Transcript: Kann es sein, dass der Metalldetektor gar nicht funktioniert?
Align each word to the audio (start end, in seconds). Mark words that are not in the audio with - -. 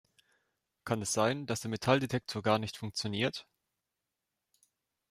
Kann 0.83 1.03
es 1.03 1.13
sein, 1.13 1.45
dass 1.45 1.61
der 1.61 1.69
Metalldetektor 1.69 2.41
gar 2.41 2.57
nicht 2.57 2.75
funktioniert? 2.75 3.45